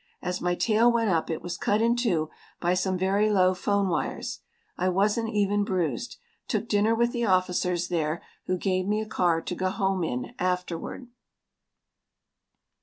As 0.19 0.41
my 0.41 0.55
tail 0.55 0.91
went 0.91 1.11
up 1.11 1.29
it 1.29 1.43
was 1.43 1.59
cut 1.59 1.79
in 1.79 1.95
two 1.95 2.31
by 2.59 2.73
some 2.73 2.97
very 2.97 3.29
low 3.31 3.53
'phone 3.53 3.87
wires. 3.87 4.39
I 4.75 4.89
wasn't 4.89 5.29
even 5.29 5.63
bruised. 5.63 6.17
Took 6.47 6.67
dinner 6.67 6.95
with 6.95 7.11
the 7.11 7.25
officers 7.25 7.87
there 7.89 8.23
who 8.47 8.57
gave 8.57 8.87
me 8.87 8.99
a 8.99 9.05
car 9.07 9.41
to 9.43 9.53
go 9.53 9.69
home 9.69 10.03
in 10.03 10.33
afterward. 10.39 11.07